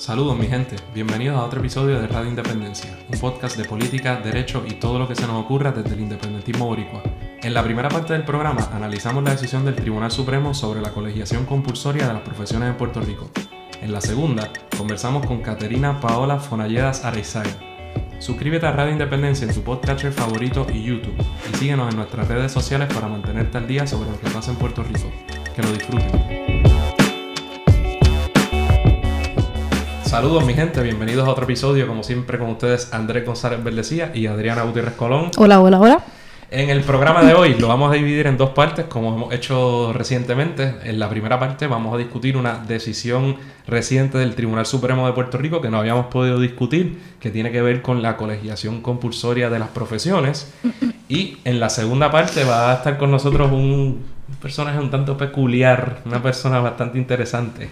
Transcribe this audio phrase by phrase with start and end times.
[0.00, 4.64] Saludos mi gente, bienvenidos a otro episodio de Radio Independencia, un podcast de política, derecho
[4.66, 7.02] y todo lo que se nos ocurra desde el independentismo boricua.
[7.42, 11.44] En la primera parte del programa analizamos la decisión del Tribunal Supremo sobre la colegiación
[11.44, 13.30] compulsoria de las profesiones en Puerto Rico.
[13.82, 17.50] En la segunda, conversamos con Caterina Paola Fonalledas Areizaga.
[18.20, 21.22] Suscríbete a Radio Independencia en tu podcatcher favorito y YouTube
[21.52, 24.56] y síguenos en nuestras redes sociales para mantenerte al día sobre lo que pasa en
[24.56, 25.10] Puerto Rico.
[25.54, 26.89] Que lo disfruten.
[30.10, 34.26] Saludos mi gente, bienvenidos a otro episodio, como siempre con ustedes Andrés González Verdecía y
[34.26, 35.30] Adriana Gutiérrez Colón.
[35.36, 36.04] Hola, hola, hola.
[36.50, 39.92] En el programa de hoy lo vamos a dividir en dos partes, como hemos hecho
[39.92, 40.74] recientemente.
[40.82, 43.36] En la primera parte vamos a discutir una decisión
[43.68, 47.62] reciente del Tribunal Supremo de Puerto Rico que no habíamos podido discutir, que tiene que
[47.62, 50.52] ver con la colegiación compulsoria de las profesiones.
[51.08, 54.02] Y en la segunda parte va a estar con nosotros un
[54.42, 57.70] personaje un tanto peculiar, una persona bastante interesante.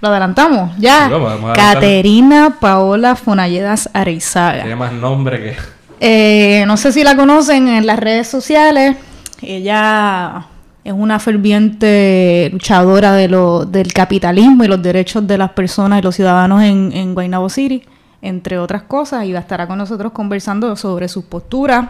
[0.00, 1.10] Lo adelantamos, ya.
[1.54, 4.62] Caterina Paola Fonalledas Areizaga.
[4.62, 5.56] Tiene más nombre que.
[6.00, 8.96] Eh, no sé si la conocen en las redes sociales.
[9.42, 10.46] Ella
[10.84, 16.02] es una ferviente luchadora de lo, del capitalismo y los derechos de las personas y
[16.02, 17.82] los ciudadanos en, en Guaynabo City,
[18.22, 21.86] entre otras cosas, y va a estar con nosotros conversando sobre sus posturas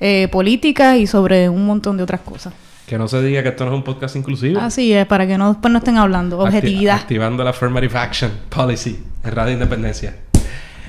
[0.00, 2.54] eh, políticas y sobre un montón de otras cosas.
[2.90, 4.58] Que no se diga que esto no es un podcast inclusivo.
[4.58, 6.40] Así es, para que no, después no estén hablando.
[6.40, 6.96] Objetividad.
[6.96, 10.16] activando la Affirmative Action Policy en Radio Independencia.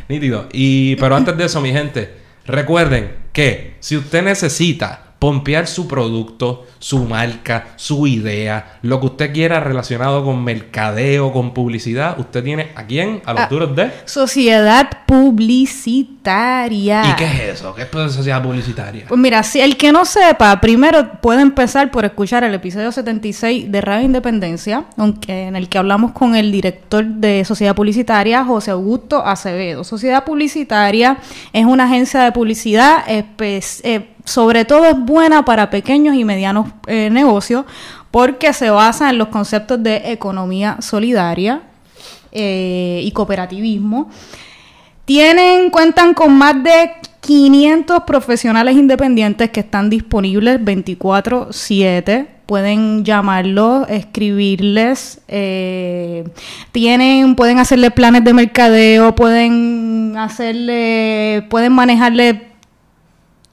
[0.09, 0.49] Nítido.
[0.51, 2.11] Y, pero antes de eso, mi gente,
[2.47, 9.31] recuerden que si usted necesita pompear su producto, su marca, su idea, lo que usted
[9.31, 13.21] quiera relacionado con mercadeo, con publicidad, usted tiene a quién?
[13.25, 17.03] A los ah, duros de Sociedad Publicitaria.
[17.11, 17.75] ¿Y qué es eso?
[17.75, 19.05] ¿Qué es sociedad publicitaria?
[19.07, 23.71] Pues mira, si el que no sepa, primero puede empezar por escuchar el episodio 76
[23.71, 28.71] de Radio Independencia, aunque en el que hablamos con el director de Sociedad Publicitaria, José
[28.71, 29.83] Augusto Acevedo.
[29.83, 31.19] Sociedad Publicitaria
[31.53, 33.23] es una agencia de publicidad eh,
[34.25, 37.65] sobre todo es buena para pequeños y medianos eh, negocios
[38.11, 41.61] porque se basa en los conceptos de economía solidaria
[42.31, 44.09] eh, y cooperativismo.
[45.05, 55.21] Tienen, cuentan con más de 500 profesionales independientes que están disponibles 24/7 pueden llamarlos, escribirles,
[55.29, 56.25] eh,
[56.73, 62.50] tienen, pueden hacerle planes de mercadeo, pueden hacerle, pueden manejarle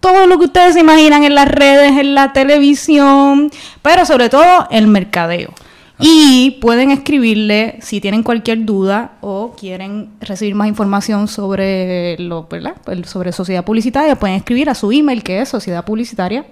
[0.00, 3.50] todo lo que ustedes se imaginan en las redes, en la televisión,
[3.82, 5.53] pero sobre todo el mercadeo.
[6.00, 12.76] Y pueden escribirle si tienen cualquier duda o quieren recibir más información sobre lo, ¿verdad?
[13.04, 16.47] sobre sociedad publicitaria, pueden escribir a su email que es sociedad publicitaria.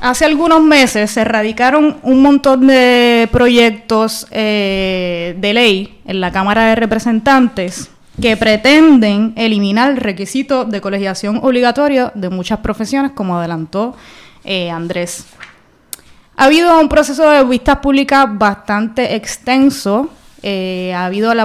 [0.00, 6.66] hace algunos meses se radicaron un montón de proyectos eh, de ley en la Cámara
[6.66, 7.90] de Representantes
[8.20, 13.94] que pretenden eliminar el requisito de colegiación obligatoria de muchas profesiones, como adelantó
[14.44, 15.26] eh, Andrés.
[16.36, 20.08] Ha habido un proceso de vistas públicas bastante extenso.
[20.42, 21.42] Eh, ha habido la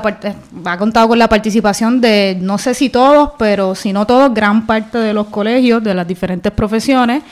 [0.65, 4.65] ha contado con la participación de no sé si todos, pero si no todos, gran
[4.65, 7.23] parte de los colegios de las diferentes profesiones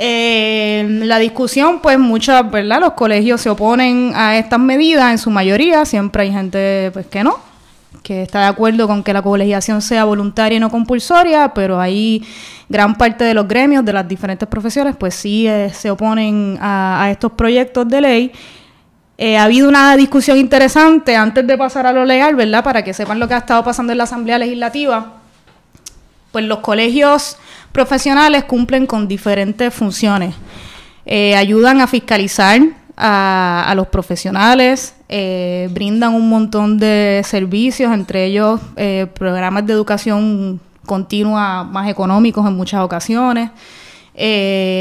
[0.00, 2.78] eh, la discusión, pues muchas, ¿verdad?
[2.78, 7.24] Los colegios se oponen a estas medidas en su mayoría, siempre hay gente pues que
[7.24, 7.40] no,
[8.04, 12.24] que está de acuerdo con que la colegiación sea voluntaria y no compulsoria, pero hay
[12.68, 17.08] gran parte de los gremios de las diferentes profesiones, pues sí eh, se oponen a,
[17.10, 18.32] estos proyectos de ley.
[19.16, 22.62] Eh, ha habido una discusión interesante antes de pasar a lo legal, ¿verdad?
[22.62, 25.17] Para que sepan lo que ha estado pasando en la Asamblea Legislativa.
[26.32, 27.36] Pues los colegios
[27.72, 30.34] profesionales cumplen con diferentes funciones.
[31.06, 32.60] Eh, ayudan a fiscalizar
[32.96, 40.60] a, los profesionales, eh, brindan un montón de servicios, entre ellos eh, programas de educación
[40.84, 43.50] continua más económicos en muchas ocasiones.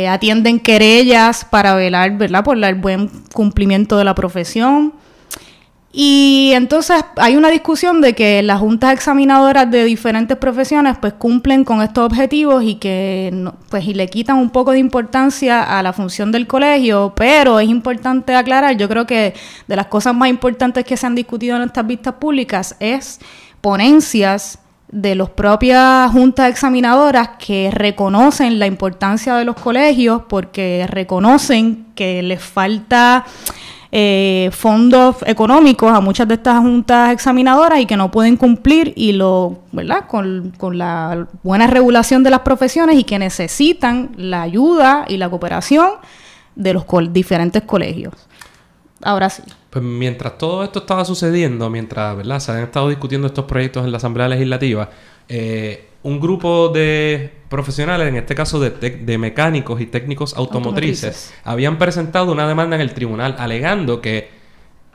[0.10, 2.44] atienden querellas para velar ¿verdad?
[2.44, 4.94] por el buen cumplimiento de la profesión.
[5.92, 11.63] Y entonces hay una discusión de que las juntas examinadoras de diferentes profesiones pues cumplen
[11.63, 15.94] con estos objetivos y que pues y le quitan un poco de importancia a la
[15.94, 19.34] función del colegio, pero es importante aclarar, yo creo que
[19.68, 23.19] de las cosas más importantes que se han discutido en estas vistas públicas es
[23.62, 24.60] ponencias
[24.90, 32.22] de las propias juntas examinadoras que reconocen la importancia de los colegios porque reconocen que
[32.22, 33.25] les falta
[33.92, 39.13] eh, fondos económicos a muchas de estas juntas examinadoras y que no pueden cumplir y
[39.13, 40.07] lo, ¿verdad?
[40.07, 45.30] Con, con la buena regulación de las profesiones y que necesitan la ayuda y la
[45.30, 45.92] cooperación
[46.56, 48.13] de los diferentes colegios.
[49.01, 49.44] Ahora sí.
[49.69, 52.40] Pues mientras todo esto estaba sucediendo, mientras ¿verdad?
[52.40, 54.90] se han estado discutiendo estos proyectos en la Asamblea Legislativa,
[55.30, 62.32] eh, un grupo de profesionales, en este caso de, mecánicos y técnicos automotrices, habían presentado
[62.32, 64.30] una demanda en el tribunal alegando que,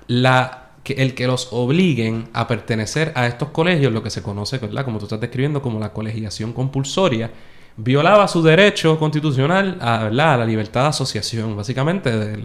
[0.06, 4.58] la, que el que los obliguen a pertenecer a estos colegios, lo que se conoce,
[4.58, 4.84] ¿verdad?
[4.84, 7.30] como tú estás describiendo, como la colegiación compulsoria,
[7.76, 11.56] violaba su derecho constitucional a, la libertad de asociación.
[11.56, 12.36] Básicamente,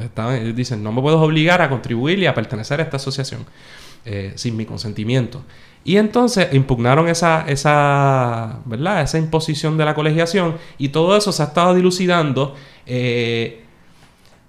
[0.54, 3.46] dicen, no me puedo obligar a contribuir y a pertenecer a esta asociación
[4.10, 5.44] eh, sin mi consentimiento.
[5.84, 9.02] Y entonces impugnaron esa, esa, ¿verdad?
[9.02, 12.56] esa imposición de la colegiación y todo eso se ha estado dilucidando
[12.86, 13.66] eh,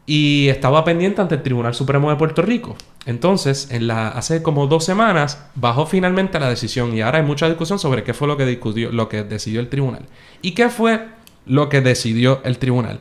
[0.06, 2.76] y estaba pendiente ante el Tribunal Supremo de Puerto Rico.
[3.04, 7.48] Entonces, en la, hace como dos semanas bajó finalmente la decisión y ahora hay mucha
[7.48, 10.06] discusión sobre qué fue lo que, discutió, lo que decidió el tribunal.
[10.40, 11.08] ¿Y qué fue
[11.46, 13.00] lo que decidió el tribunal?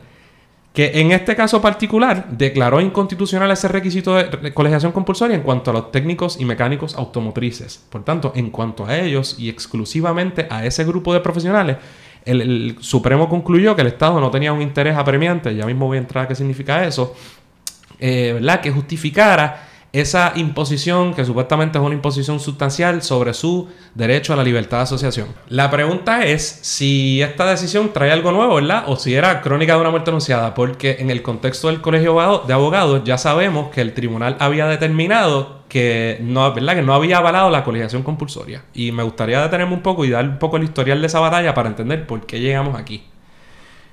[0.78, 5.74] Que en este caso particular declaró inconstitucional ese requisito de colegiación compulsoria en cuanto a
[5.74, 7.84] los técnicos y mecánicos automotrices.
[7.90, 11.78] Por tanto, en cuanto a ellos y exclusivamente a ese grupo de profesionales,
[12.24, 16.00] el, Supremo concluyó que el Estado no tenía un interés apremiante, ya mismo voy a
[16.00, 17.12] entrar a qué significa eso,
[17.98, 18.60] eh, ¿verdad?
[18.60, 24.44] Que justificara esa imposición, que supuestamente es una imposición sustancial sobre su derecho a la
[24.44, 25.28] libertad de asociación.
[25.48, 28.84] La pregunta es si esta decisión trae algo nuevo, ¿verdad?
[28.86, 32.52] O si era crónica de una muerte anunciada, porque en el contexto del colegio de
[32.52, 36.76] abogados ya sabemos que el tribunal había determinado que no, ¿verdad?
[36.76, 38.64] que no había avalado la colegiación compulsoria.
[38.74, 41.54] Y me gustaría detenerme un poco y dar un poco el historial de esa batalla
[41.54, 43.04] para entender por qué llegamos aquí.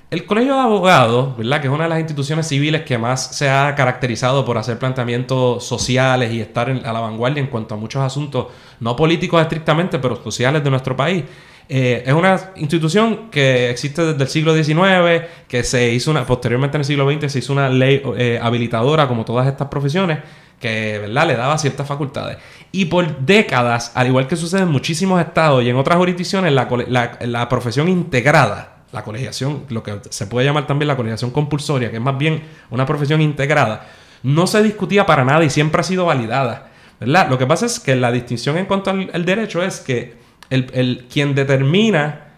[0.08, 1.60] El Colegio de Abogados, ¿verdad?
[1.60, 5.66] Que es una de las instituciones civiles que más se ha caracterizado por hacer planteamientos
[5.66, 8.46] sociales y estar a la vanguardia en cuanto a muchos asuntos,
[8.78, 11.24] no políticos estrictamente, pero sociales de nuestro país.
[11.68, 16.76] Eh, es una institución que existe desde el siglo XIX, que se hizo una, posteriormente
[16.76, 20.20] en el siglo XX se hizo una ley eh, habilitadora como todas estas profesiones,
[20.60, 21.26] que ¿verdad?
[21.26, 22.38] le daba ciertas facultades.
[22.70, 27.48] Y por décadas, al igual que sucede en muchísimos estados y en otras jurisdicciones, la
[27.48, 32.02] profesión integrada la colegiación, lo que se puede llamar también la colegiación compulsoria, que es
[32.02, 33.86] más bien una profesión integrada,
[34.22, 36.70] no se discutía para nada y siempre ha sido validada.
[36.98, 37.28] ¿verdad?
[37.28, 40.16] Lo que pasa es que la distinción en cuanto al, derecho es que
[40.50, 42.32] el, quien determina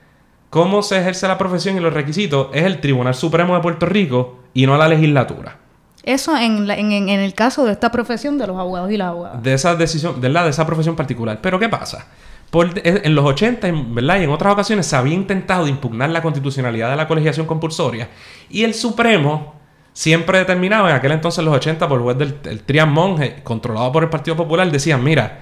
[0.50, 4.40] cómo se ejerce la profesión y los requisitos es el Tribunal Supremo de Puerto Rico
[4.52, 5.58] y no la legislatura.
[6.02, 9.42] Eso en, en, el caso de esta profesión de los abogados y las abogadas.
[9.42, 11.38] De esa decisión, de, la, de esa profesión particular.
[11.40, 12.06] Pero ¿qué pasa?
[12.52, 14.20] En los 80, ¿verdad?
[14.20, 18.08] Y en otras ocasiones se había intentado impugnar la constitucionalidad de la colegiación compulsoria
[18.48, 19.54] y el Supremo
[19.92, 24.08] siempre determinaba, en aquel entonces, los 80, por juez del Trian Monge, controlado por el
[24.08, 25.40] Partido Popular, decían, mira,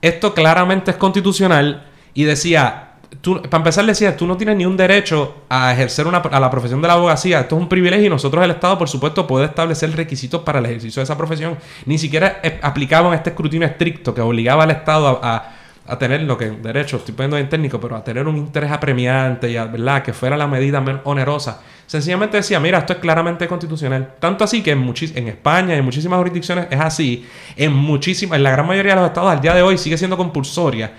[0.00, 4.76] esto claramente es constitucional y decía, tú, para empezar decía, tú no tienes ni un
[4.76, 8.08] derecho a ejercer una, a la profesión de la abogacía, esto es un privilegio y
[8.08, 11.58] nosotros el Estado, por supuesto, puede establecer requisitos para el ejercicio de esa profesión.
[11.84, 15.57] Ni siquiera eh, aplicaban este escrutinio estricto que obligaba al Estado a
[15.96, 19.56] tener lo que, derecho, estoy poniendo en técnico, pero a tener un interés apremiante y
[19.56, 20.02] a, ¿verdad?
[20.02, 21.62] que fuera la medida menos onerosa.
[21.86, 24.16] Sencillamente decía, mira, esto es claramente constitucional.
[24.18, 27.26] Tanto así que en, en España y en muchísimas jurisdicciones es así.
[27.56, 30.18] En muchísimas, en la gran mayoría de los estados al día de hoy sigue siendo
[30.18, 30.92] compulsoria.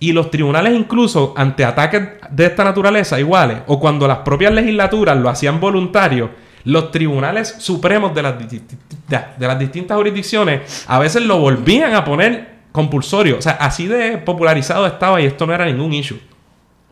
[0.00, 5.16] Y los tribunales incluso ante ataques de esta naturaleza iguales, o cuando las propias legislaturas
[5.16, 6.30] lo hacían voluntario,
[6.64, 12.57] los tribunales supremos de las, de las distintas jurisdicciones a veces lo volvían a poner
[12.72, 13.38] compulsorio.
[13.38, 16.20] O sea, así de popularizado estaba y esto no era ningún issue.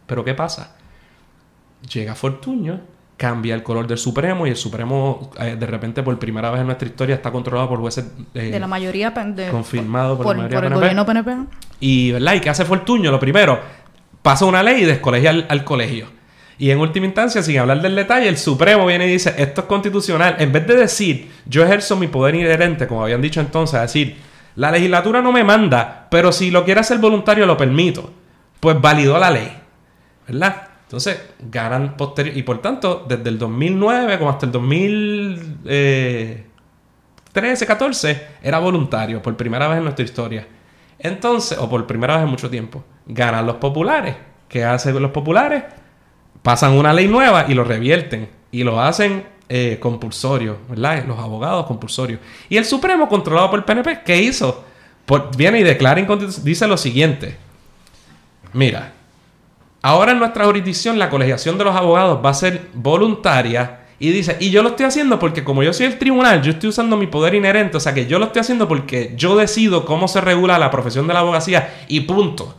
[0.07, 0.77] Pero ¿qué pasa?
[1.93, 2.81] Llega Fortuño,
[3.17, 6.67] cambia el color del Supremo y el Supremo eh, de repente por primera vez en
[6.67, 9.13] nuestra historia está controlado por jueces eh, de la mayoría
[9.51, 11.37] confirmado por, el gobierno PNP.
[11.81, 12.35] Y ¿verdad?
[12.35, 13.11] ¿Y qué hace Fortuño?
[13.11, 13.59] Lo primero,
[14.23, 16.09] pasa una ley y descolegia al, colegio.
[16.59, 19.67] Y en última instancia, sin hablar del detalle, el Supremo viene y dice, esto es
[19.67, 20.37] constitucional.
[20.39, 24.17] En vez de decir, yo ejerzo mi poder inherente, como habían dicho entonces, decir,
[24.57, 28.11] la legislatura no me manda, pero si lo quiere hacer voluntario lo permito.
[28.59, 29.57] Pues validó la ley.
[30.27, 30.69] ¿Verdad?
[30.83, 32.37] Entonces, ganan posterior.
[32.37, 36.47] Y por tanto, desde el 2009 como hasta el 2013,
[37.33, 40.47] 13, 14, era voluntario por primera vez en nuestra historia.
[40.99, 44.17] Entonces, o por primera vez en mucho tiempo, ganan los populares.
[44.49, 45.65] ¿Qué hacen los populares?
[46.43, 48.31] Pasan una ley nueva y lo revierten.
[48.51, 51.05] Y lo hacen eh, compulsorio, ¿verdad?
[51.07, 52.21] Los abogados compulsorios.
[52.49, 54.65] Y el Supremo, controlado por el PNP, ¿qué hizo?
[55.37, 56.45] viene y declara inconstitucional.
[56.45, 57.37] Dice lo siguiente.
[58.53, 58.93] Mira,
[59.83, 64.37] ahora en nuestra jurisdicción la colegiación de los abogados va a ser voluntaria y dice,
[64.41, 67.07] y yo lo estoy haciendo porque como yo soy el tribunal, yo estoy usando mi
[67.07, 70.59] poder inherente, o sea que yo lo estoy haciendo porque yo decido cómo se regula
[70.59, 72.57] la profesión de la abogacía y punto.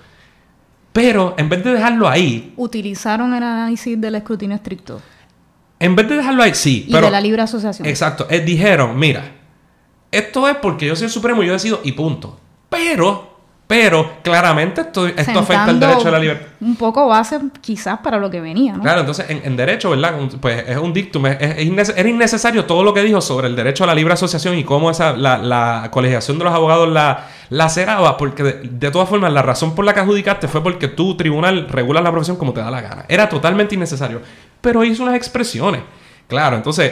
[0.94, 2.54] Pero en vez de dejarlo ahí...
[2.58, 5.00] Utilizaron el análisis del escrutinio estricto.
[5.80, 6.86] En vez de dejarlo ahí, sí.
[6.88, 7.88] Y de la libre asociación.
[7.88, 8.28] Exacto.
[8.30, 9.32] Eh, dijeron, mira,
[10.12, 12.40] esto es porque yo soy el supremo y yo decido y punto.
[12.70, 16.48] Pero pero claramente esto, esto afecta al derecho a la libertad.
[16.62, 18.82] Un poco base quizás para lo que venía, ¿no?
[18.82, 20.16] Claro, entonces en, derecho, ¿verdad?
[20.40, 23.88] Pues es un dictum, es, era innecesario todo lo que dijo sobre el derecho a
[23.88, 28.44] la libre asociación y cómo esa, la, colegiación de los abogados la, la cerraba, porque
[28.44, 32.12] de, todas formas la razón por la que adjudicaste fue porque tu tribunal regula la
[32.12, 33.06] profesión como te da la gana.
[33.10, 34.22] Era totalmente innecesario,
[34.62, 35.82] pero hizo unas expresiones.
[36.28, 36.92] Claro, entonces,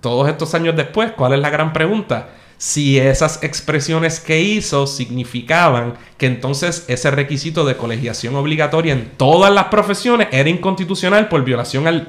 [0.00, 2.28] todos estos años después, ¿cuál es la gran pregunta?
[2.58, 9.52] si esas expresiones que hizo significaban que entonces ese requisito de colegiación obligatoria en todas
[9.52, 12.06] las profesiones era inconstitucional por violación al,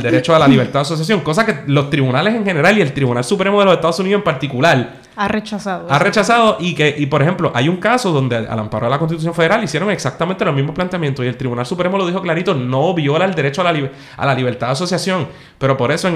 [0.00, 3.24] derecho a la libertad de asociación, cosa que los tribunales en general y el Tribunal
[3.24, 5.86] Supremo de los Estados Unidos en particular ha rechazado.
[5.90, 8.98] Ha rechazado y que, y por ejemplo, hay un caso donde al amparo de la
[8.98, 12.94] Constitución Federal hicieron exactamente los mismos planteamientos y el Tribunal Supremo lo dijo clarito, no
[12.94, 16.08] viola el derecho a la, a la libertad de asociación, pero por eso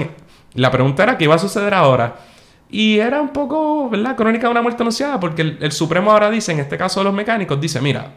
[0.55, 2.15] la pregunta era qué iba a suceder ahora
[2.67, 4.15] y era un poco, ¿verdad?
[4.15, 7.13] Crónica de una muerte anunciada, porque el, Supremo ahora dice, en este caso de los
[7.13, 8.11] mecánicos, dice, mira,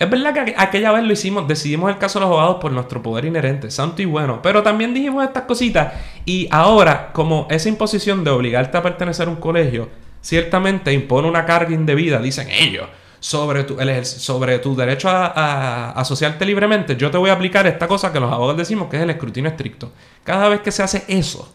[0.00, 3.02] es verdad que aquella vez lo hicimos, decidimos el caso de los abogados por nuestro
[3.02, 5.92] poder inherente, santo y bueno, pero también dijimos estas cositas
[6.24, 9.90] y ahora, como esa imposición de obligarte a pertenecer a un colegio,
[10.22, 12.88] ciertamente impone una carga indebida, dicen ellos,
[13.20, 17.86] sobre tu, sobre tu derecho a, a, asociarte libremente, yo te voy a aplicar esta
[17.86, 19.92] cosa que los abogados decimos que es el escrutinio estricto.
[20.24, 21.52] Cada vez que se hace eso,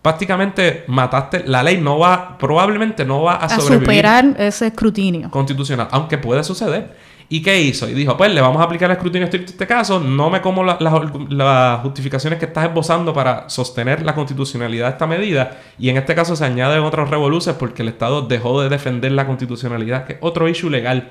[0.00, 1.44] prácticamente mataste.
[1.46, 6.42] La ley no va, probablemente no va a, a superar ese escrutinio constitucional, aunque puede
[6.42, 7.11] suceder.
[7.32, 7.88] ¿Y qué hizo?
[7.88, 10.42] Y dijo, pues le vamos a aplicar el escrutinio estricto a este caso, no me
[10.42, 15.96] como las justificaciones que estás esbozando para sostener la constitucionalidad de esta medida, y en
[15.96, 20.12] este caso se añaden otros revoluces porque el Estado dejó de defender la constitucionalidad, que
[20.12, 21.08] es otro issue legal.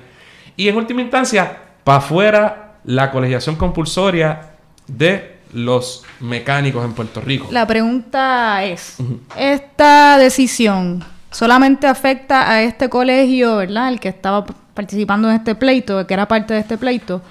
[0.56, 4.52] Y en última instancia, para afuera la colegiación compulsoria
[4.86, 7.48] de los mecánicos en Puerto Rico.
[7.50, 8.96] La pregunta es,
[9.36, 13.88] ¿esta decisión solamente afecta a este colegio, ¿verdad?
[13.88, 17.22] El que estaba participando en este pleito, que era parte de este pleito,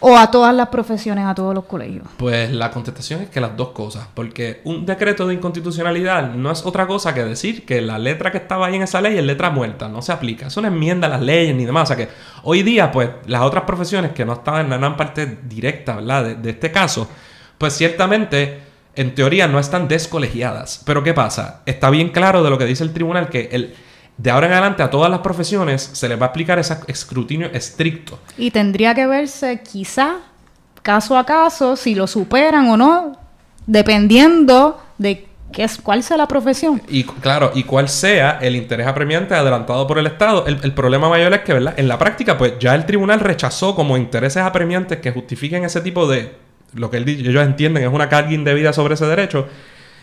[0.00, 2.06] o a todas las profesiones, a todos los colegios?
[2.16, 6.64] Pues la contestación es que las dos cosas, porque un decreto de inconstitucionalidad no es
[6.64, 9.50] otra cosa que decir que la letra que estaba ahí en esa ley es letra
[9.50, 12.08] muerta, no se aplica, es una enmienda a las leyes ni demás, o sea que
[12.44, 16.24] hoy día pues las otras profesiones que no estaban en la parte directa, ¿verdad?
[16.24, 17.08] De, de este caso,
[17.58, 18.60] pues ciertamente
[18.96, 21.60] en teoría no están descolegiadas, pero ¿qué pasa?
[21.66, 23.74] Está bien claro de lo que dice el tribunal que el
[24.22, 27.48] de ahora en adelante a todas las profesiones se les va a aplicar ese escrutinio
[27.52, 28.18] estricto.
[28.36, 30.16] Y tendría que verse quizá
[30.82, 33.16] caso a caso si lo superan o no,
[33.66, 36.82] dependiendo de qué es, cuál sea la profesión.
[36.88, 40.44] Y claro, y cuál sea el interés apremiante adelantado por el Estado.
[40.46, 41.74] El, problema mayor es que, ¿verdad?
[41.78, 46.06] En la práctica, pues ya el tribunal rechazó como intereses apremiantes que justifiquen ese tipo
[46.06, 46.34] de,
[46.74, 49.48] lo que él, ellos entienden es una carga indebida sobre ese derecho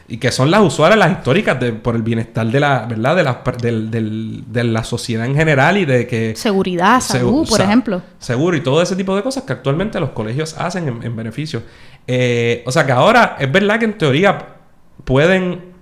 [0.09, 3.15] y que son las usuales, las históricas, de, por el bienestar de la, ¿verdad?
[3.15, 3.41] De la,
[4.47, 6.33] de la sociedad en general y de que...
[6.35, 8.01] Seguridad, salud, por ejemplo.
[8.17, 11.61] Seguro y todo ese tipo de cosas que actualmente los colegios hacen en, beneficio.
[12.07, 14.37] Eh, o sea que ahora es verdad que en teoría
[15.03, 15.76] pueden...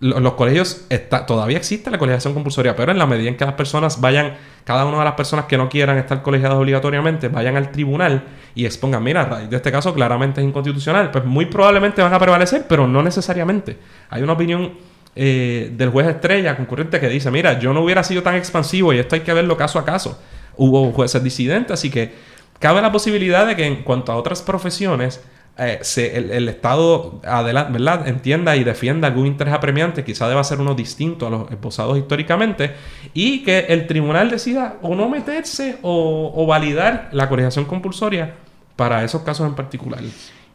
[0.00, 3.54] Los, colegios, está, todavía existe la colegiación compulsoria, pero en la medida en que las
[3.54, 4.34] personas vayan
[4.64, 8.24] cada una de las personas que no quieran estar colegiadas obligatoriamente vayan al tribunal
[8.54, 12.66] y expongan, mira, de este caso claramente es inconstitucional, pues muy probablemente van a prevalecer,
[12.68, 13.78] pero no necesariamente.
[14.10, 14.72] Hay una opinión
[15.16, 18.98] eh, del juez estrella concurrente que dice, mira, yo no hubiera sido tan expansivo y
[18.98, 20.20] esto hay que verlo caso a caso.
[20.56, 22.12] Hubo jueces disidentes, así que
[22.58, 25.22] cabe la posibilidad de que en cuanto a otras profesiones,
[25.56, 25.80] eh,
[26.14, 28.08] el, Estado ¿verdad?
[28.08, 32.72] entienda y defienda algún interés apremiante, quizá deba ser uno distinto a los esposados históricamente,
[33.12, 38.34] y que el tribunal decida o no meterse o, validar la colegiación compulsoria
[38.74, 40.00] para esos casos en particular.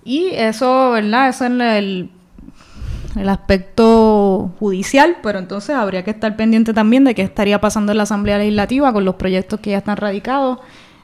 [0.03, 1.29] Y eso, ¿verdad?
[1.29, 2.10] Eso es el,
[3.15, 7.98] el aspecto judicial, pero entonces habría que estar pendiente también de qué estaría pasando en
[7.98, 10.60] la Asamblea Legislativa con los proyectos que ya están radicados.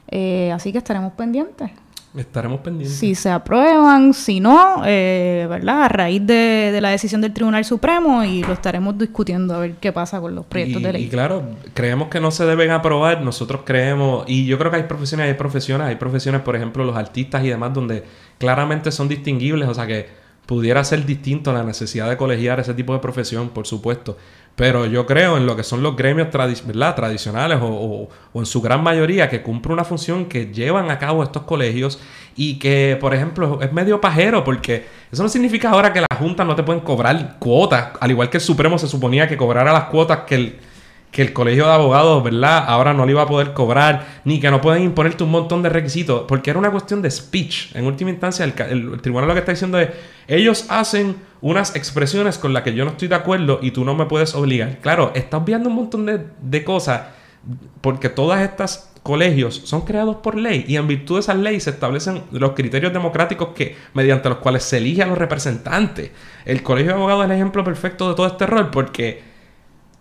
[0.08, 1.70] Eh, así que estaremos pendientes.
[2.16, 2.98] Estaremos pendientes.
[2.98, 5.82] Si se aprueban, si no, eh, ¿verdad?
[5.82, 9.74] A raíz de, de, la decisión del Tribunal Supremo y lo estaremos discutiendo a ver
[9.74, 11.04] qué pasa con los proyectos de ley.
[11.04, 11.42] Y claro,
[11.74, 15.34] creemos que no se deben aprobar, nosotros creemos, y yo creo que hay profesiones, hay
[15.34, 18.04] profesiones, hay profesiones, por ejemplo, los artistas y demás, donde
[18.38, 20.08] claramente son distinguibles, o sea que
[20.46, 24.16] pudiera ser distinto la necesidad de colegiar ese tipo de profesión, por supuesto.
[24.56, 29.28] Pero yo creo en lo que son los gremios tradicionales o, en su gran mayoría
[29.28, 32.00] que cumple una función que llevan a cabo estos colegios
[32.36, 36.46] y que, por ejemplo, es medio pajero porque eso no significa ahora que las juntas
[36.46, 39.84] no te pueden cobrar cuotas, al igual que el Supremo se suponía que cobrara las
[39.84, 40.58] cuotas que el,
[41.16, 42.64] que el colegio de abogados, ¿verdad?
[42.66, 45.70] Ahora no le iba a poder cobrar, ni que no pueden imponerte un montón de
[45.70, 47.74] requisitos, porque era una cuestión de speech.
[47.74, 49.88] En última instancia, el, tribunal lo que está diciendo es,
[50.28, 53.94] ellos hacen unas expresiones con las que yo no estoy de acuerdo y tú no
[53.94, 54.78] me puedes obligar.
[54.78, 57.02] Claro, estás viendo un montón de, de cosas,
[57.80, 61.70] porque todas estas colegios son creados por ley y en virtud de esas leyes se
[61.70, 66.10] establecen los criterios democráticos que mediante los cuales se elige a los representantes.
[66.44, 69.36] El colegio de abogados es el ejemplo perfecto de todo este rol porque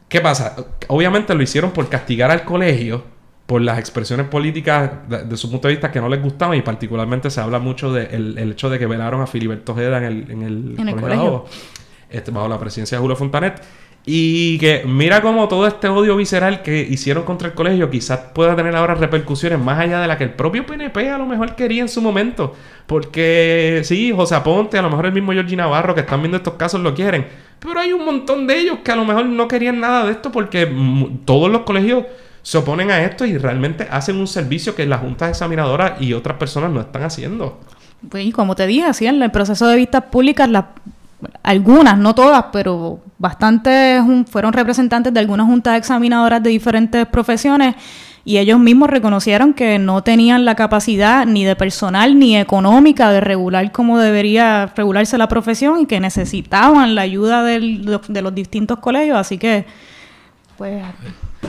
[0.07, 0.55] ¿Qué pasa?
[0.87, 3.03] Obviamente lo hicieron por castigar al colegio
[3.45, 7.29] por las expresiones políticas de, su punto de vista que no les gustaban y particularmente
[7.29, 10.87] se habla mucho del el hecho de que velaron a Filiberto Ojeda en el, en
[10.89, 11.45] el, colegio,
[12.09, 13.61] Este, bajo la presidencia de Julio Fontanet
[14.07, 18.55] y que mira cómo todo este odio visceral que hicieron contra el colegio quizás pueda
[18.55, 21.81] tener ahora repercusiones más allá de la que el propio PNP a lo mejor quería
[21.81, 22.53] en su momento.
[22.85, 26.53] Porque sí, José Aponte, a lo mejor el mismo Georgie Navarro que están viendo estos
[26.53, 27.25] casos lo quieren.
[27.59, 30.31] Pero hay un montón de ellos que a lo mejor no querían nada de esto
[30.31, 30.71] porque
[31.25, 32.05] todos los colegios
[32.45, 36.37] se oponen a esto y realmente hacen un servicio que las juntas examinadoras y otras
[36.37, 37.59] personas no están haciendo.
[38.07, 40.65] Pues, como te dije, así en el proceso de vistas públicas, las
[41.41, 47.77] algunas, no todas, pero bastantes fueron representantes de algunas juntas examinadoras de diferentes profesiones
[48.25, 53.21] y ellos mismos reconocieron que no tenían la capacidad ni de personal ni económica de
[53.21, 57.59] regular como debería regularse la profesión y que necesitaban la ayuda de
[58.21, 59.65] los distintos colegios, así que
[60.57, 60.83] pues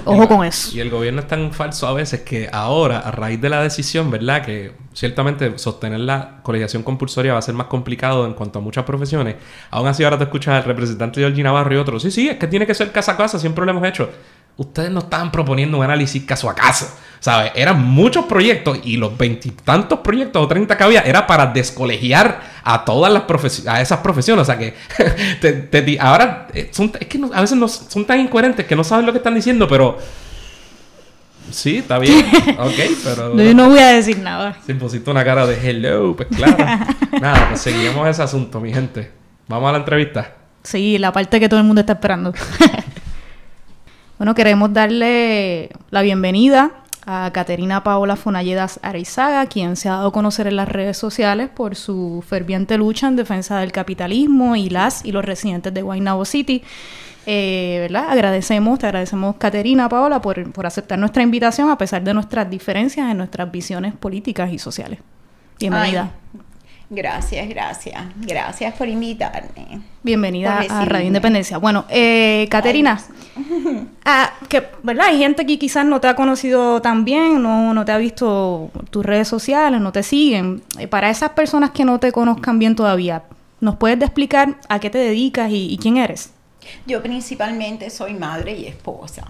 [0.04, 0.76] Ojo con eso.
[0.76, 4.10] Y el gobierno es tan falso a veces que ahora, a raíz de la decisión,
[4.10, 4.44] ¿verdad?
[4.44, 8.84] Que ciertamente sostener la colegiación compulsoria va a ser más complicado en cuanto a muchas
[8.84, 9.36] profesiones.
[9.70, 12.02] Aún así, ahora te escuchas al representante de Georgina Navarro y otros.
[12.02, 14.08] Sí, sí, es que tiene que ser casa a casa, siempre lo hemos hecho
[14.56, 16.88] ustedes no estaban proponiendo un análisis caso a caso.
[17.18, 17.52] ¿Sabes?
[17.54, 22.84] Eran muchos proyectos y los veintitantos proyectos o treinta que había era para descolegiar a
[22.84, 24.42] todas las profesiones, a esas profesiones.
[24.42, 24.74] O sea que
[25.70, 29.06] te, ahora eh, son, es que a veces no, son tan incoherentes que no saben
[29.06, 29.98] lo que están diciendo, pero
[31.50, 32.24] sí, está bien.
[32.58, 33.34] ok, pero.
[33.34, 34.58] No, yo no voy a decir nada.
[34.64, 36.56] Si pusiste una cara de hello, pues claro.
[37.20, 39.10] nada, pues seguimos ese asunto, mi gente.
[39.48, 40.34] Vamos a la entrevista.
[40.62, 42.34] Sí, la parte que todo el mundo está esperando.
[44.18, 46.70] Bueno, queremos darle la bienvenida
[47.04, 51.50] a Caterina Paola Fonalledas Arizaga, quien se ha dado a conocer en las redes sociales
[51.54, 56.24] por su ferviente lucha en defensa del capitalismo y las y los residentes de Guaynabo
[56.24, 56.62] City.
[57.26, 58.06] Eh, ¿verdad?
[58.08, 63.10] Agradecemos, te agradecemos, Caterina Paola, por, por aceptar nuestra invitación a pesar de nuestras diferencias
[63.10, 64.98] en nuestras visiones políticas y sociales.
[65.58, 66.10] Bienvenida.
[66.88, 68.04] Gracias, gracias.
[68.16, 69.80] Gracias por invitarme.
[70.04, 71.58] Bienvenida a Radio Independencia.
[71.58, 73.00] Bueno, eh, Caterina,
[74.04, 75.06] ah, que, ¿verdad?
[75.08, 78.70] Hay gente que quizás no te ha conocido tan bien, no, no te ha visto
[78.90, 80.62] tus redes sociales, no te siguen.
[80.78, 83.24] Eh, para esas personas que no te conozcan bien todavía,
[83.60, 86.30] ¿nos puedes explicar a qué te dedicas y quién eres?
[86.86, 89.24] Yo principalmente soy madre y esposa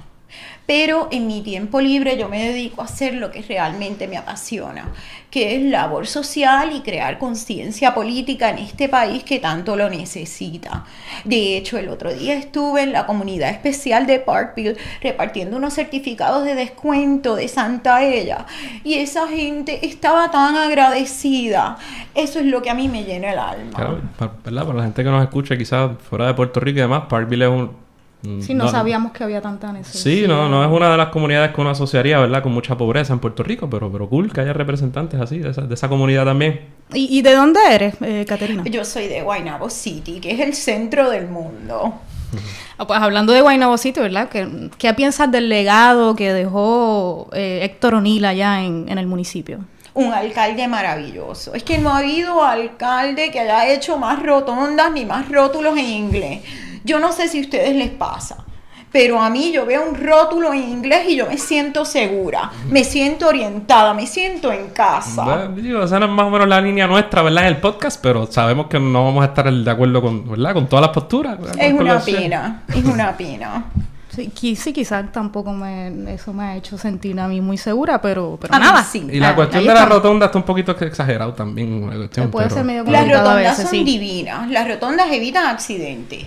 [0.67, 4.89] pero en mi tiempo libre yo me dedico a hacer lo que realmente me apasiona,
[5.31, 10.85] que es labor social y crear conciencia política en este país que tanto lo necesita.
[11.25, 16.45] De hecho, el otro día estuve en la comunidad especial de Parkville repartiendo unos certificados
[16.45, 18.47] de descuento de Santa Ella
[18.83, 21.79] y esa gente estaba tan agradecida.
[22.15, 23.73] Eso es lo que a mí me llena el alma.
[23.75, 27.05] Claro, para, para la gente que nos escucha quizás fuera de Puerto Rico y demás,
[27.09, 27.86] Parkville es un
[28.41, 30.03] sí, no, sabíamos que había tanta necesidad.
[30.03, 32.43] Sí, no, no es una de las comunidades que uno asociaría, ¿verdad?
[32.43, 35.63] Con mucha pobreza en Puerto Rico, pero, pero cool que haya representantes así, de esa,
[35.63, 36.61] de esa comunidad también.
[36.93, 38.65] ¿Y, de dónde eres, eh, Caterina?
[38.65, 41.95] Yo soy de Guaynabo City, que es el centro del mundo.
[42.79, 44.29] Ah, pues hablando de Guaynabo City, ¿verdad?
[44.29, 49.61] ¿Qué, qué piensas del legado que dejó eh, Héctor O'Neill allá en, en el municipio?
[49.97, 51.55] un alcalde maravilloso.
[51.55, 55.87] Es que no ha habido alcalde que haya hecho más rotondas ni más rótulos en
[55.87, 56.43] inglés.
[56.87, 58.45] Yo no sé si a ustedes les pasa,
[58.93, 62.85] pero a mí yo veo un rótulo en inglés y yo me siento segura, me
[62.85, 65.51] siento orientada, me siento en casa.
[65.83, 67.43] esa no es más o menos la línea nuestra, ¿verdad?
[67.43, 70.55] En el podcast, pero sabemos que no vamos a estar de acuerdo con, ¿verdad?
[70.55, 71.41] Con todas las posturas.
[71.59, 73.65] Es una pena, es una pena.
[74.35, 78.39] Sí, sí, quizás tampoco me, eso me ha hecho sentir a mí muy segura, pero,
[78.41, 78.83] pero A mí nada.
[78.83, 79.07] sí.
[79.13, 81.89] Y la Ah, cuestión de la rotonda está un poquito exagerado también.
[81.91, 83.85] la cuestión, Puede pero- ser medio Las rotondas veces, son sí.
[83.85, 86.25] divinas, las rotondas evitan accidentes.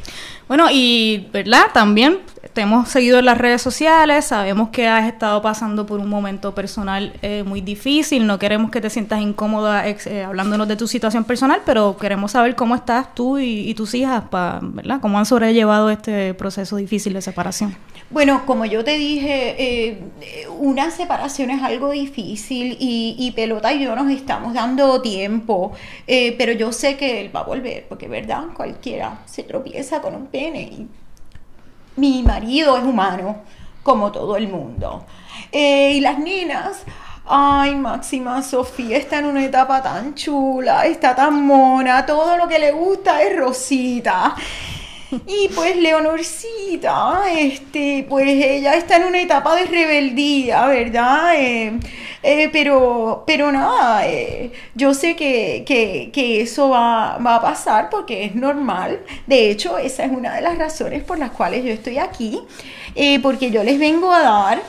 [0.47, 2.19] Bueno, y verdad, también
[2.59, 6.53] te hemos seguido en las redes sociales, sabemos que has estado pasando por un momento
[6.53, 10.85] personal eh, muy difícil, no queremos que te sientas incómoda ex- eh, hablándonos de tu
[10.85, 14.99] situación personal, pero queremos saber cómo estás tú y, y tus hijas, pa, ¿verdad?
[14.99, 17.77] ¿Cómo han sobrellevado este proceso difícil de separación?
[18.09, 23.81] Bueno, como yo te dije, eh, una separación es algo difícil y, y Pelota y
[23.85, 25.71] yo nos estamos dando tiempo,
[26.07, 30.13] eh, pero yo sé que él va a volver, porque verdad, cualquiera se tropieza con
[30.13, 30.87] un pene y
[31.99, 33.37] mi marido es humano,
[33.83, 35.05] como todo el mundo.
[35.51, 36.83] Eh, y las nenas,
[37.25, 42.59] ay, Máxima Sofía está en una etapa tan chula, está tan mona, todo lo que
[42.59, 44.35] le gusta es Rosita.
[45.25, 51.33] Y pues Leonorcita, este, pues ella está en una etapa de rebeldía, ¿verdad?
[51.35, 51.79] Eh,
[52.21, 57.89] eh, pero, pero nada, eh, yo sé que, que- que eso va, va a pasar
[57.89, 58.99] porque es normal.
[59.25, 62.39] De hecho, esa es una de las razones por las cuales yo estoy aquí,
[63.23, 64.61] porque yo les vengo a dar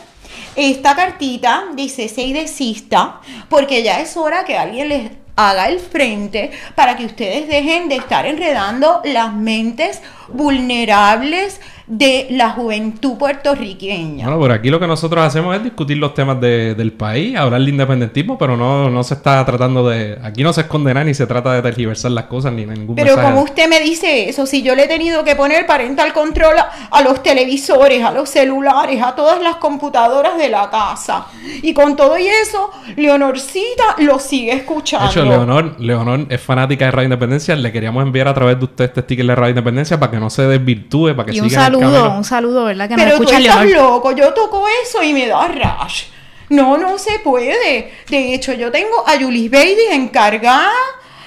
[0.56, 5.80] esta cartita de cese y desista, porque ya es hora que alguien les haga el
[5.80, 14.26] frente para que ustedes dejen de estar enredando las mentes vulnerables de la juventud puertorriqueña.
[14.26, 17.60] Bueno, por aquí lo que nosotros hacemos es discutir los temas de- del país, hablar
[17.60, 20.16] de independentismo, pero no, no se está tratando de...
[20.22, 23.16] Aquí no se esconde nada ni se trata de tergiversar las cosas ni ningún Pero
[23.16, 23.28] mensaje.
[23.28, 26.70] como usted me dice eso, si yo le he tenido que poner parental control a,
[26.92, 31.26] a los televisores, a los celulares, a todas las computadoras de la casa.
[31.60, 35.06] Y con todo y eso, Leonorcita lo sigue escuchando.
[35.06, 37.56] De hecho, Leonor, Leonor es fanática de Radio Independencia.
[37.56, 40.30] Le queríamos enviar a través de usted este sticker de Radio Independencia para que no
[40.30, 42.88] se desvirtúe, para que Y un siga el saludo, un saludo, ¿verdad?
[42.88, 46.04] Que Pero tú escucha estás loco, yo toco eso y me da rash.
[46.50, 47.90] No, no se puede.
[48.08, 50.70] De hecho, yo tengo a Julis Bailey encargada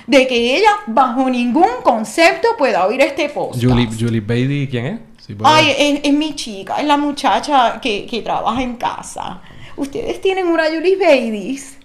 [0.06, 3.64] de que ella, bajo ningún concepto, pueda oír este podcast.
[3.64, 5.00] Julie, Julie Beatty, ¿quién es?
[5.44, 9.42] Ay, es, es mi chica, es la muchacha que, que trabaja en casa.
[9.78, 11.78] ¿Ustedes tienen una Julis Babies?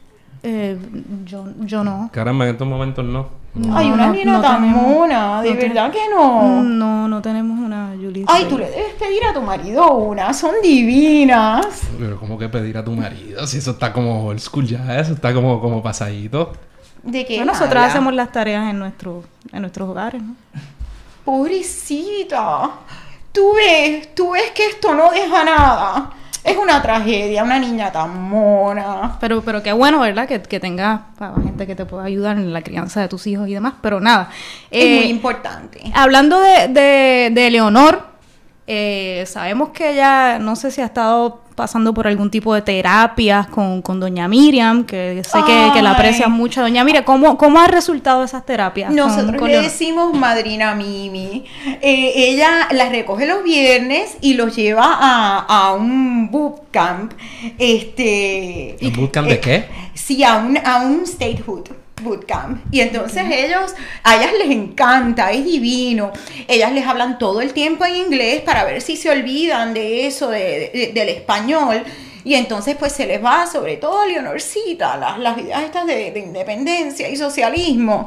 [0.42, 0.76] Eh,
[1.24, 2.10] yo, yo no.
[2.12, 3.37] Caramba, en estos momentos no.
[3.58, 4.82] No, Ay, una no, nena no tan tenemos.
[4.82, 6.62] mona, de verdad que no.
[6.62, 8.24] No, no tenemos una Julie.
[8.28, 11.66] Ay, tú le debes pedir a tu marido una, son divinas.
[11.98, 13.46] Pero ¿cómo que pedir a tu marido?
[13.46, 16.52] Si eso está como old school ya, eso está como, como pasadito.
[17.02, 17.86] ¿De qué Bueno, habla?
[17.86, 20.34] hacemos las tareas en, nuestro, en nuestros hogares, ¿no?
[21.24, 22.70] Pobrecita.
[23.32, 26.10] Tú ves, tú ves que esto no deja nada.
[26.44, 29.16] Es una tragedia, una niña tan mona.
[29.20, 30.26] Pero, pero qué bueno, ¿verdad?
[30.26, 31.00] Que, que tengas
[31.44, 33.74] gente que te pueda ayudar en la crianza de tus hijos y demás.
[33.82, 34.30] Pero nada.
[34.70, 35.80] Es Eh, muy importante.
[35.94, 38.06] Hablando de, de, de Leonor,
[38.70, 43.48] eh, sabemos que ella, no sé si ha estado pasando por algún tipo de terapias
[43.48, 46.60] con, con doña Miriam, que sé que, que la aprecias mucho.
[46.60, 48.88] Doña Miriam, ¿cómo, ¿cómo ha resultado esas terapias?
[48.88, 49.68] con- Nosotros con le Leonor?
[49.70, 51.46] decimos madrina Mimi.
[51.82, 57.12] Eh, ella las recoge los viernes y los lleva a, a un bootcamp.
[57.58, 59.64] Este, ¿Un bootcamp de eh, qué?
[59.94, 61.68] Sí, a un, a un statehood
[62.02, 62.62] bootcamp.
[62.72, 66.12] Y entonces ellos, a ellas les encanta, es divino.
[66.46, 70.28] Ellas les hablan todo el tiempo en inglés para ver si se olvidan de eso,
[70.30, 71.82] de- de- del español.
[72.24, 76.10] Y entonces pues se les va, sobre todo a Leonorcita, las, las ideas estas de,
[76.10, 78.06] de independencia y socialismo.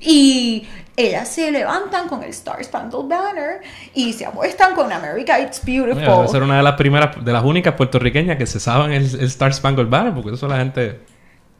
[0.00, 3.60] Y ellas se levantan con el Star Spangled Banner
[3.94, 6.02] y se apuestan con America It's Beautiful.
[6.02, 9.04] Oye, debe ser una de las primeras, de las únicas puertorriqueñas que se saben el,
[9.04, 11.00] el Star Spangled Banner, porque eso la gente.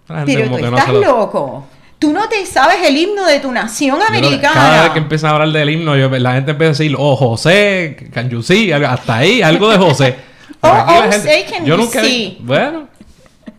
[0.09, 1.67] Gente Pero tú no estás lo- loco.
[1.99, 4.55] Tú no te sabes el himno de tu nación americana.
[4.55, 7.17] Cada vez que empiezan a hablar del himno, yo- la gente empieza a decir, oh,
[7.17, 8.73] José, can you see?
[8.73, 10.17] Hasta ahí, algo de José.
[10.61, 12.39] Oh, oh, gente- say, can yo you nunca see?
[12.41, 12.89] Bueno,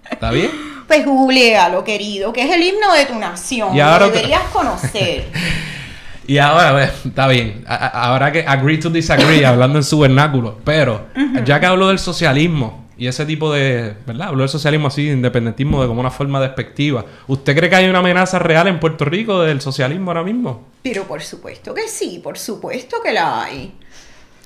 [0.10, 0.50] está bien.
[0.88, 3.76] Pues googlealo, querido, que es el himno de tu nación.
[3.76, 5.28] Y lo ahora te- deberías conocer.
[6.28, 7.64] Y ahora, está bien.
[7.68, 10.60] Habrá que agree to disagree hablando en su vernáculo.
[10.64, 11.08] Pero,
[11.44, 13.96] ya que hablo del socialismo y ese tipo de.
[14.06, 14.28] ¿Verdad?
[14.28, 17.06] Hablo del socialismo así, de independentismo, de como una forma despectiva.
[17.28, 20.68] ¿Usted cree que hay una amenaza real en Puerto Rico del socialismo ahora mismo?
[20.84, 23.74] Pero por supuesto que sí, por supuesto que la hay.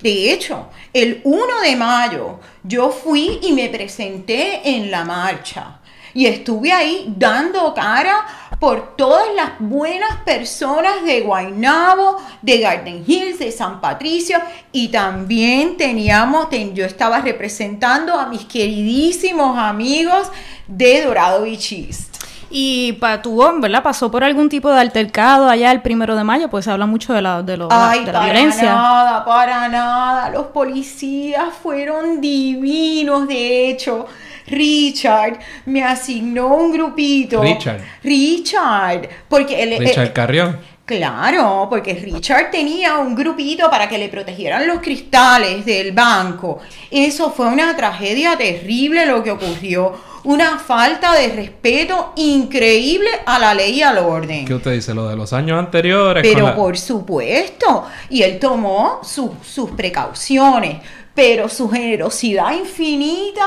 [0.01, 5.79] De hecho, el 1 de mayo yo fui y me presenté en la marcha.
[6.13, 8.25] Y estuve ahí dando cara
[8.59, 14.37] por todas las buenas personas de Guaynabo, de Garden Hills, de San Patricio.
[14.71, 20.29] Y también teníamos, ten- yo estaba representando a mis queridísimos amigos
[20.67, 22.13] de Dorado Beach East.
[22.55, 23.81] Y pa, tuvo, ¿verdad?
[23.81, 27.11] Pasó por algún tipo de altercado allá el primero de mayo, pues se habla mucho
[27.11, 28.75] de la, de lo, Ay, de la para violencia.
[28.75, 30.29] nada, para nada.
[30.29, 34.05] Los policías fueron divinos, de hecho.
[34.47, 37.41] Richard me asignó un grupito.
[37.41, 37.81] Richard.
[38.03, 39.09] Richard.
[39.27, 40.73] Porque él, Richard Carrión.
[40.85, 46.59] Claro, porque Richard tenía un grupito para que le protegieran los cristales del banco.
[46.91, 49.93] Eso fue una tragedia terrible lo que ocurrió.
[50.25, 54.45] Una falta de respeto increíble a la ley y al orden.
[54.45, 54.93] ¿Qué usted dice?
[54.93, 56.21] Lo de los años anteriores.
[56.21, 60.77] Pero la- por supuesto, y él tomó su- sus precauciones,
[61.15, 63.45] pero su generosidad infinita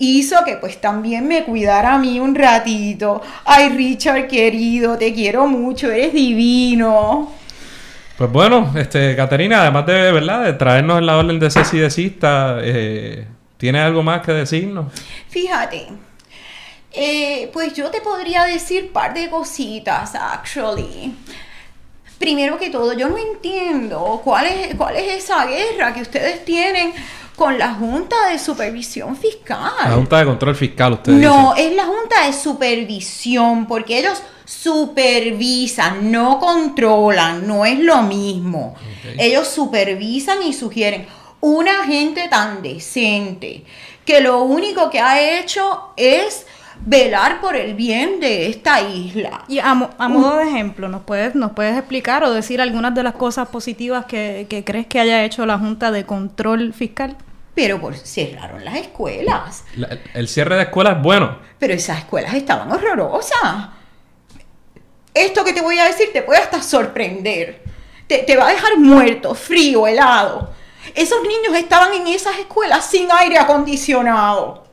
[0.00, 3.22] hizo que pues también me cuidara a mí un ratito.
[3.44, 7.30] Ay, Richard querido, te quiero mucho, eres divino.
[8.16, 10.44] Pues bueno, este, Caterina, además de, ¿verdad?
[10.44, 11.88] de traernos en la orden de Ceci de
[12.62, 14.92] eh, ¿tiene algo más que decirnos?
[15.28, 15.86] Fíjate,
[16.92, 21.14] eh, pues yo te podría decir par de cositas, actually.
[22.20, 26.92] Primero que todo, yo no entiendo cuál es, cuál es esa guerra que ustedes tienen
[27.34, 29.72] con la Junta de Supervisión Fiscal.
[29.82, 36.12] La Junta de Control Fiscal, usted No, es la Junta de Supervisión, porque ellos supervisan,
[36.12, 38.74] no controlan, no es lo mismo.
[39.16, 41.06] Ellos supervisan y sugieren.
[41.40, 43.64] Una gente tan decente
[44.04, 46.44] que lo único que ha hecho es
[46.84, 49.44] velar por el bien de esta isla.
[49.48, 52.94] Y a, mo- a modo de ejemplo, ¿nos puedes, ¿nos puedes explicar o decir algunas
[52.94, 57.16] de las cosas positivas que, que crees que haya hecho la Junta de Control Fiscal?
[57.54, 59.64] Pero por, cerraron las escuelas.
[59.76, 61.38] La- el cierre de escuelas es bueno.
[61.58, 63.68] Pero esas escuelas estaban horrorosas.
[65.12, 67.62] Esto que te voy a decir te puede hasta sorprender.
[68.06, 70.52] Te, te va a dejar muerto, frío, helado.
[70.94, 74.64] Esos niños estaban en esas escuelas sin aire acondicionado.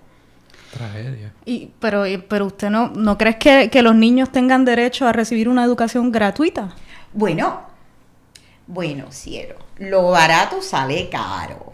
[0.72, 1.27] Tragedia.
[1.50, 5.14] Y, pero, y- pero usted no, ¿no crees que, que los niños tengan derecho a
[5.14, 6.76] recibir una educación gratuita?
[7.14, 7.62] Bueno,
[8.68, 11.72] bueno, cielo, lo barato sale caro.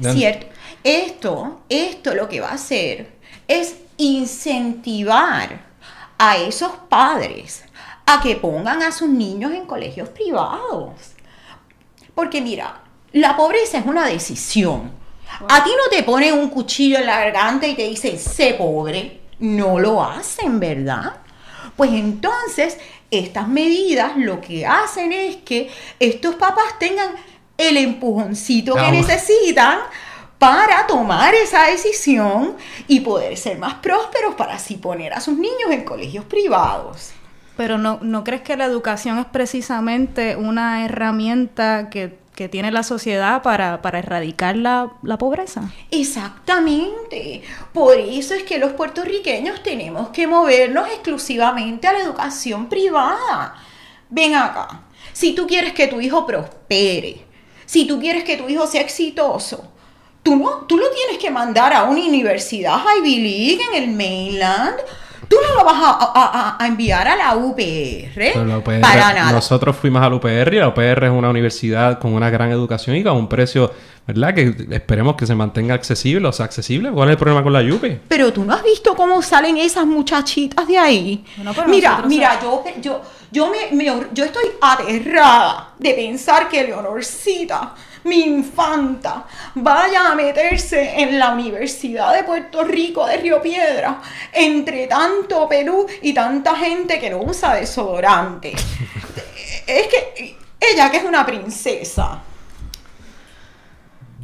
[0.00, 0.46] Cierto.
[0.82, 3.12] Esto, esto lo que va a hacer
[3.46, 5.60] es incentivar
[6.18, 7.62] a esos padres
[8.06, 10.92] a que pongan a sus niños en colegios privados.
[12.14, 12.80] Porque mira,
[13.12, 14.92] la pobreza es una decisión.
[15.48, 19.20] A ti no te ponen un cuchillo en la garganta y te dicen, sé pobre.
[19.38, 21.16] No lo hacen, ¿verdad?
[21.76, 22.78] Pues entonces,
[23.10, 27.14] estas medidas lo que hacen es que estos papás tengan
[27.58, 29.78] el empujoncito que Ah, necesitan
[30.38, 35.70] para tomar esa decisión y poder ser más prósperos para así poner a sus niños
[35.70, 37.12] en colegios privados.
[37.56, 42.84] Pero no, ¿no crees que la educación es precisamente una herramienta que, que tiene la
[42.84, 45.72] sociedad para, para erradicar la, la pobreza?
[45.90, 47.42] Exactamente.
[47.72, 53.56] Por eso es que los puertorriqueños tenemos que movernos exclusivamente a la educación privada.
[54.10, 54.82] Ven acá.
[55.12, 57.24] Si tú quieres que tu hijo prospere,
[57.64, 59.72] si tú quieres que tu hijo sea exitoso,
[60.22, 64.76] tú no, tú lo tienes que mandar a una universidad Ivy League en el mainland.
[65.28, 69.12] Tú no lo vas a, a- a- a enviar a la UPR la UPR para
[69.12, 69.32] nada.
[69.32, 72.96] Nosotros fuimos a la UPR y la UPR es una universidad con una gran educación
[72.96, 73.72] y con un precio,
[74.06, 74.34] ¿verdad?
[74.34, 76.90] Que esperemos que se mantenga accesible, o sea, accesible.
[76.90, 78.00] ¿Cuál es el problema con la UPE?
[78.08, 81.24] Pero tú no has visto cómo salen esas muchachitas de ahí.
[81.36, 87.74] Bueno, mira, mira, yo, yo, yo, me, me- yo estoy aterrada de pensar que Leonorcita,
[88.06, 89.24] mi infanta,
[89.56, 94.00] vaya a meterse en la Universidad de Puerto Rico de Río Piedra
[94.32, 98.52] entre tanto Perú y tanta gente que no usa desodorante.
[99.66, 102.22] es que ella que es una princesa.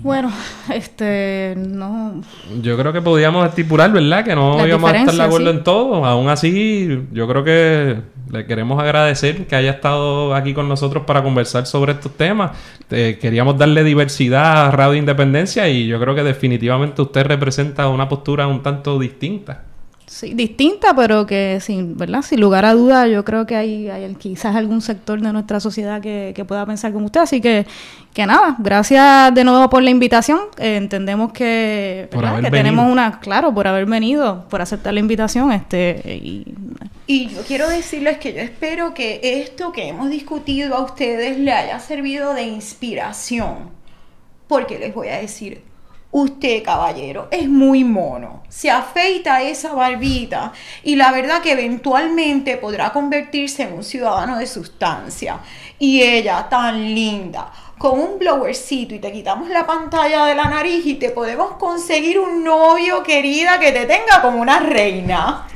[0.02, 0.32] Bueno,
[0.74, 2.22] este, no,
[2.60, 4.24] Yo creo que podíamos estipular, ¿verdad?
[4.24, 5.58] Que no Las íbamos a estar de acuerdo sí.
[5.58, 6.04] en todo.
[6.04, 8.00] Aún así, yo creo que
[8.32, 12.52] le queremos agradecer que haya estado aquí con nosotros para conversar sobre estos temas.
[12.88, 18.46] Queríamos darle diversidad a Radio Independencia y yo creo que definitivamente usted representa una postura
[18.46, 19.64] un tanto distinta.
[20.12, 22.22] Sí, distinta, pero que sin, ¿verdad?
[22.22, 26.00] Sin lugar a duda, yo creo que hay, hay quizás algún sector de nuestra sociedad
[26.00, 27.20] que, que pueda pensar como usted.
[27.20, 27.66] Así que,
[28.12, 30.40] que nada, gracias de nuevo por la invitación.
[30.58, 32.50] Eh, entendemos que, Por que venido.
[32.50, 36.54] tenemos una, claro, por haber venido, por aceptar la invitación, este, y
[37.06, 41.52] Y yo quiero decirles que yo espero que esto que hemos discutido a ustedes le
[41.52, 43.70] haya servido de inspiración.
[44.46, 45.62] Porque les voy a decir,
[46.12, 50.52] usted caballero es muy mono, se afeita esa barbita
[50.84, 55.40] y la verdad que eventualmente podrá convertirse en un ciudadano de sustancia.
[55.78, 60.86] Y ella tan linda, con un blowercito y te quitamos la pantalla de la nariz
[60.86, 65.48] y te podemos conseguir un novio querida que te tenga como una reina.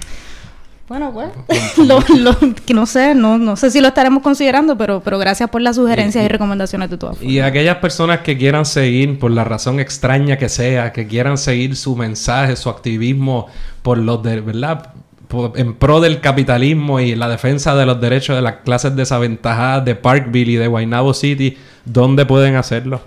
[0.88, 1.30] Bueno, pues,
[1.78, 5.50] lo, lo- que no sé, no, no sé si lo estaremos considerando, pero, pero gracias
[5.50, 7.32] por las sugerencias y, recomendaciones de todas formas.
[7.32, 11.74] Y aquellas personas que quieran seguir, por la razón extraña que sea, que quieran seguir
[11.76, 13.46] su mensaje, su activismo
[13.82, 14.90] por los de, ¿verdad?
[15.28, 19.84] Por- en pro del capitalismo y la defensa de los derechos de las clases desaventajadas
[19.84, 23.00] de Parkville y de Guaynabo City, ¿dónde pueden hacerlo?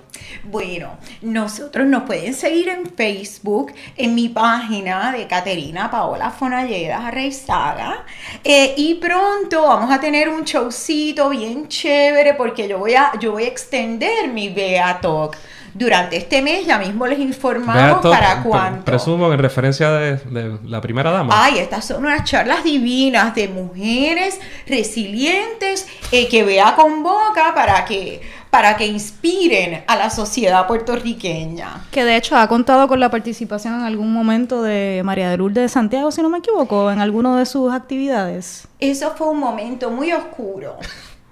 [0.51, 0.89] Bueno,
[1.21, 8.05] nosotros nos pueden seguir en Facebook, en mi página de Caterina Paola Fonalledas Reizaga.
[8.43, 13.33] eh, y pronto vamos a tener un showcito bien chévere porque yo voy a, yo
[13.33, 15.37] voy a extender mi Bea Talk.
[15.71, 18.85] Durante este mes ya mismo les informamos todo- para cuánto.
[18.85, 21.31] Presumo en referencia de, de la primera dama.
[21.43, 28.19] Ay, estas son unas charlas divinas de mujeres resilientes eh, que Bea convoca para que,
[28.49, 31.85] para que inspiren a la sociedad puertorriqueña.
[31.91, 35.63] Que de hecho ha contado con la participación en algún momento de María de Lourdes
[35.63, 38.67] de Santiago, si no me equivoco, en alguna de sus actividades.
[38.79, 40.77] Eso fue un momento muy oscuro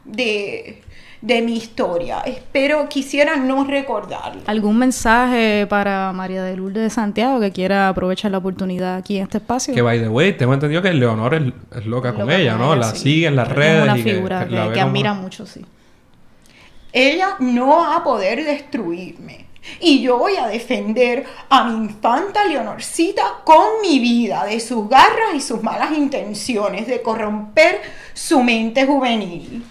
[0.05, 0.83] de,
[1.21, 2.19] de mi historia.
[2.21, 4.41] Espero quisiera no recordarlo.
[4.45, 9.23] ¿Algún mensaje para María de Lourdes de Santiago que quiera aprovechar la oportunidad aquí en
[9.23, 9.73] este espacio?
[9.73, 11.43] Que by the way, tengo entendido que Leonor es,
[11.77, 12.73] es loca con Loca ella, con ¿no?
[12.73, 12.99] ella, la sí.
[12.99, 13.83] sigue en las Es redes.
[13.83, 15.65] una y que- figura que que, la que como- admira mucho, sí.
[16.91, 19.47] Ella no va a poder destruirme.
[19.81, 25.33] Y yo voy a defender a mi infanta Leonorcita con mi vida de sus garras
[25.35, 27.81] y sus malas intenciones de corromper
[28.13, 29.63] su mente juvenil.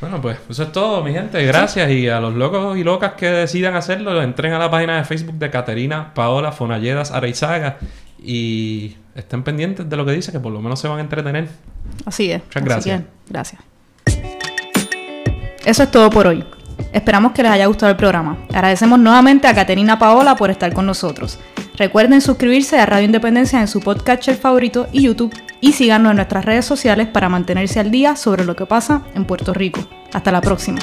[0.00, 1.44] Bueno, pues eso es todo, mi gente.
[1.46, 1.88] Gracias.
[1.90, 5.36] Y a los locos y locas que decidan hacerlo, entren a la página de Facebook
[5.36, 7.78] de Caterina Paola Fonalledas Areizaga
[8.18, 11.48] y estén pendientes de lo que dice, que por lo menos se van a entretener.
[12.04, 12.42] Así es.
[12.42, 13.00] Muchas Así gracias.
[13.00, 13.62] que, gracias.
[15.64, 16.44] Eso es todo por hoy.
[16.92, 18.36] Esperamos que les haya gustado el programa.
[18.52, 21.38] Agradecemos nuevamente a Caterina Paola por estar con nosotros.
[21.76, 26.44] Recuerden suscribirse a Radio Independencia en su podcatcher favorito y YouTube y síganos en nuestras
[26.44, 29.80] redes sociales para mantenerse al día sobre lo que pasa en Puerto Rico.
[30.12, 30.80] Hasta la próxima.